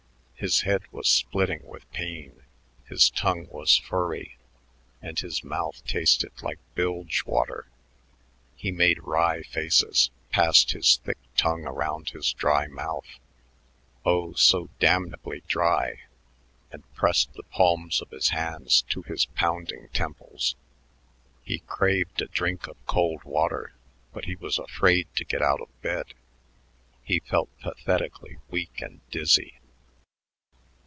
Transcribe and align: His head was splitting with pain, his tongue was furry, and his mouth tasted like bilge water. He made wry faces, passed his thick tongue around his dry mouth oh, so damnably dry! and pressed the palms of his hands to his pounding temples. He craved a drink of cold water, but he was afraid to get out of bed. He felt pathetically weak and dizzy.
His 0.41 0.61
head 0.61 0.81
was 0.91 1.07
splitting 1.07 1.61
with 1.67 1.87
pain, 1.91 2.43
his 2.85 3.11
tongue 3.11 3.45
was 3.51 3.77
furry, 3.77 4.39
and 4.99 5.19
his 5.19 5.43
mouth 5.43 5.85
tasted 5.85 6.31
like 6.41 6.57
bilge 6.73 7.23
water. 7.27 7.67
He 8.55 8.71
made 8.71 9.03
wry 9.03 9.43
faces, 9.43 10.09
passed 10.31 10.71
his 10.71 10.97
thick 11.03 11.19
tongue 11.37 11.67
around 11.67 12.09
his 12.09 12.33
dry 12.33 12.65
mouth 12.65 13.19
oh, 14.03 14.33
so 14.33 14.71
damnably 14.79 15.43
dry! 15.45 16.05
and 16.71 16.91
pressed 16.95 17.33
the 17.33 17.43
palms 17.43 18.01
of 18.01 18.09
his 18.09 18.29
hands 18.29 18.81
to 18.89 19.03
his 19.03 19.25
pounding 19.27 19.89
temples. 19.93 20.55
He 21.43 21.59
craved 21.59 22.19
a 22.19 22.25
drink 22.27 22.65
of 22.65 22.83
cold 22.87 23.23
water, 23.25 23.75
but 24.11 24.25
he 24.25 24.35
was 24.35 24.57
afraid 24.57 25.07
to 25.17 25.23
get 25.23 25.43
out 25.43 25.61
of 25.61 25.81
bed. 25.83 26.15
He 27.03 27.19
felt 27.19 27.51
pathetically 27.59 28.39
weak 28.49 28.81
and 28.81 29.01
dizzy. 29.11 29.59